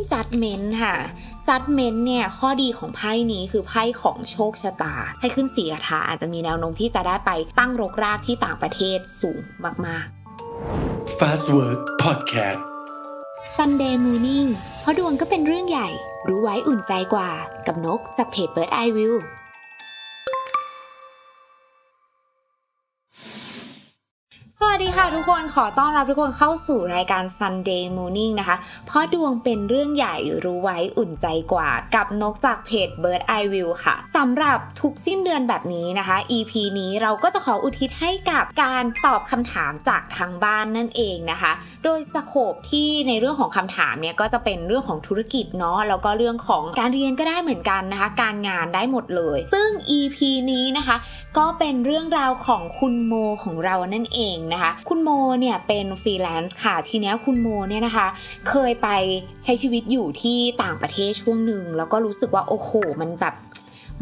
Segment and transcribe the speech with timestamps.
[0.00, 0.96] ขึ้นจัดเมนค่ะ
[1.48, 9.40] จัดเมนเนี่ยข้อดีของไพ่นี้คือไพ่ของโชคชะตา ให้ขึ้นสีคาถาอาจจะมีแนวโน้มที่จะได้ไปตั้งรกรากที่ต่างประเทศสูง
[9.86, 12.60] มากๆ Fast Work Podcast
[13.56, 14.48] Sunday Morning
[14.80, 15.88] เพราะดวงก็เป็นเรื่องใหญ่
[16.28, 17.30] รู้ไว้อุ่นใจกว่า
[17.66, 19.14] กับนกจากเพจ Bird Eye View
[24.62, 28.56] สวัสดีค่ะทุกคนขอต้อนรับทุกคนเข้าสู่รายการ Sunday Morning นะคะ
[28.86, 41.52] เพราะดวงเป็นเรื่องใหญ่รู้ไว้อุ่นใจกว่ากับนกจากเพจ Bird Eye View ค่ะสำหรับทุกสิ้นเดือนแบบนี้นะคะ EP นี้เราก็จะขออุทิศให้กับการตอบคำถามจากทางบ้านนั่นเองนะคะ
[41.84, 50.18] โดยสโคปที่ในเรื่องของคำถามเนี่ยก็จะเป็นเรื่องของธุรกิจเนาะแล้วก็เรื่องของการเรียนก็ได้เหมือนกันนะคะ การงานได้หมดเลย ซึ่ง EP
[50.50, 50.96] นี้นะคะ
[51.38, 58.06] ก็เป็นเรื่องราวของคุณโมของเรานั่นเองนะคะ คุณโมเนี่ยเป็นฟรีแลนซ์ค่ะ ทีนี้คุณโมเนี่ยนะคะ
[58.48, 58.88] เคยไป
[59.42, 63.36] ใช้ชีวิตอยู่ที่ต่างประเทศช่วงหนึ่ง แล้วก็รู้สึกว่าโอ้โห มันแบบ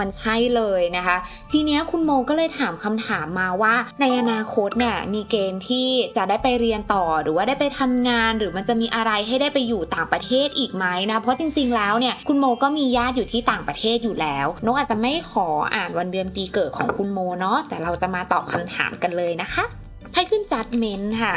[0.00, 1.16] มันใช่เลยนะคะ
[1.52, 19.85] ทีนี้คุณโมก็เลยถามคำถามมาว่า ในอนาคตเนี่ยมีเกณฑ์ที่จะได้ไปเรียนต่อหรือว่าได้ไปทำงาน หรือมันจะมีอะไรให้ได้ไปอยู่ต่างประเทศอีกไหมนะ เพราะจริง ๆ แล้วเนี่ยคุณโมก็มีญาติอยู่ที่ต่างประเทศอยู่แล้วนกอาจจะไม่ขออ่านวันเดือนปีเกิดของคุณโมเนาะแต่เราจะมาตอบคำถามกันเลยนะคะ
[20.16, 21.34] ไพ่ขึ้น Judgement ค่ะ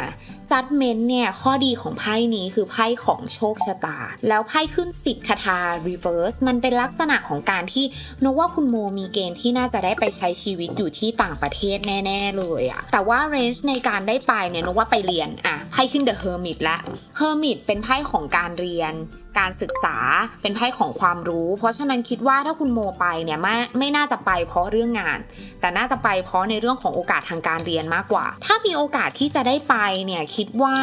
[0.52, 7.86] Judgement เนี่ยข้อดีของไพ่นี้คือไพ่ของโชคชะตา แล้วไพ่ขึ้นสิบคทา reverse มันเป็นลักษณะของการที่
[8.24, 16.78] นกว่าคุณโมมีเกณฑ์ที่น่าจะได้ไปใช้ชีวิตอยู่ที่ต่างประเทศแน่ ๆ เลยอะแต่ว่า range ในการได้ไปเนี่ยนกว่าไปเรียนอะไพ่ขึ้น The Hermit ละ
[17.18, 18.96] Hermit เป็นไพ่ของการเรียน
[19.40, 19.98] การศึกษา
[20.42, 25.20] เป็นไพ่ของความรู้ เพราะฉะนั้นคิดว่าถ้าคุณโมไปเนี่ยไม่ไม่น่าจะไปเพราะเรื่องงาน
[25.62, 29.76] แต่น่าจะไปเพราะในเรื่องของโอกาสทางการเรียนมากกว่า ถ้ามีีโอกาสที่จะได้ไป
[30.06, 30.76] เนี่ยคิดว่า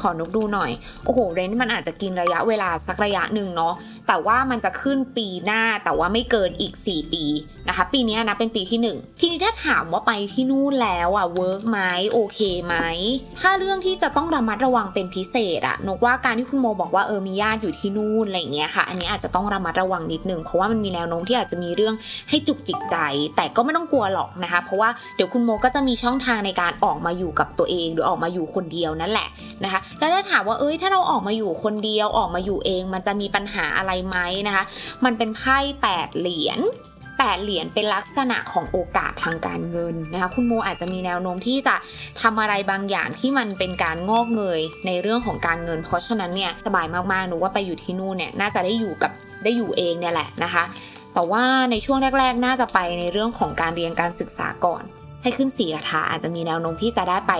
[0.00, 0.70] ขอนกดูหน่อย
[1.04, 3.74] โอ้โห เรนมันอาจจะกินระยะเวลาสักระยะหนึ่งเนาะ
[4.08, 7.24] แต่ว่ามันจะขึ้นปีหน้าแต่ว่าไม่เกินอีก 4 ปี
[7.68, 11.78] นะคะ ปีนี้นะเป็นปีที่ 1 ทีนี้ถ้าถามว่าไปที่นู่นแล้วอะเวิร์กไหม
[12.12, 12.74] โอเคไหม
[13.40, 21.94] ถ้าเรื่องที่จะต้องระมัดระวังเป็นพิเศษอะนกว่าการที่คุณโมบอกว่าเออมีญาติอยู่ที่นู่นอะไรเงี้ยค่ะ อันนี้อาจจะต้องระมัดระวังนิดนึงเพราะว่ามันมีแนวโน้มที่อาจจะมีเรื่อง
[22.30, 22.96] ให้จุกจิกใจ
[23.36, 29.28] แต่ก็ไม่ต้องกลัวหรอกนะคะ เพราะว่าเดี๋ยวคุณโมก็จะมีช่องทางในการออกมาอยู่กับตัวเอง หรือออกมาอยู่คนเดียวนั่นแหละ
[29.64, 34.64] นะคะแล้วถ้าถามว่าเอ้ยถ้าเราออกมาอยู่คนเดียวออกมาอยู่เอง มันจะมีปัญหาอะไรไหมนะคะ
[35.04, 36.60] มันเป็นไพ่แปดเหรียญ
[37.18, 41.76] แปดเหรียญเป็นลักษณะของโอกาสทางการเงินนะคะ คุณโมอาจจะมีแนวโน้มที่จะ
[42.22, 49.12] ทำอะไรบางอย่างที่มันเป็นการงอกเงยในเรื่องของการเงิน เพราะฉะนั้นเนี่ยสบายมากๆหนูว่าไปอยู่ที่นู่นเนี่ยน่าจะได้อยู่กับ
[49.44, 50.64] ได้อยู่เองเนี่ยแหละนะคะ
[51.14, 54.82] แต่ว่าในช่วงแรก ๆ น่าจะไปในเรื่องของการเรียนการศึกษาก่อน
[55.24, 57.32] ให้ขึ้นสีคาถาอาจจะมีแนวโน้มที่จะได้ไป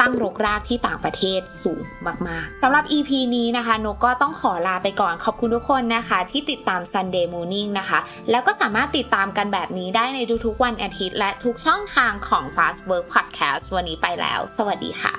[0.00, 1.82] ตั้งรกรากที่ต่างประเทศสูง
[2.28, 7.98] มากๆสำหรับ EP นี้นะคะนกก็ต้องขอลาไปก่อนขอบคุณทุกคนนะคะ ที่ติดตาม Sunday Morning นะคะ
[8.30, 15.14] แล้วก็สามารถติดตามกันแบบนี้ได้ในทุกๆวันอาทิตย์ และทุกช่องทางของ Fast Work Podcast วันนี้ไปแล้ว สวัสดีค่ะ